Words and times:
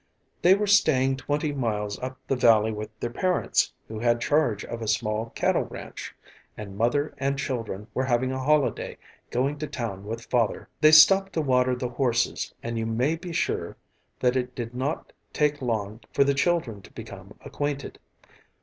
They 0.41 0.55
were 0.55 0.65
staying 0.65 1.17
twenty 1.17 1.51
miles 1.53 1.99
up 1.99 2.17
the 2.27 2.35
valley 2.35 2.71
with 2.71 2.89
their 2.99 3.11
parents 3.11 3.71
who 3.87 3.99
had 3.99 4.19
charge 4.19 4.65
of 4.65 4.81
a 4.81 4.87
small 4.87 5.29
cattle 5.35 5.61
ranch, 5.65 6.15
and 6.57 6.75
Mother 6.75 7.13
and 7.19 7.37
children 7.37 7.85
were 7.93 8.05
having 8.05 8.31
a 8.31 8.39
holiday 8.43 8.97
going 9.29 9.59
to 9.59 9.67
town 9.67 10.05
with 10.05 10.25
Father. 10.25 10.67
They 10.79 10.91
stopped 10.91 11.33
to 11.33 11.41
water 11.41 11.75
the 11.75 11.89
horses 11.89 12.51
and 12.63 12.79
you 12.79 12.87
may 12.87 13.15
be 13.15 13.31
sure 13.31 13.77
that 14.21 14.35
it 14.35 14.55
did 14.55 14.73
not 14.73 15.13
take 15.33 15.61
long 15.61 15.99
for 16.11 16.23
the 16.23 16.33
children 16.33 16.81
to 16.81 16.91
become 16.93 17.35
acquainted. 17.41 17.99